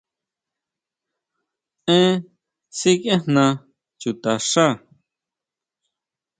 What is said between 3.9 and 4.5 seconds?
chuta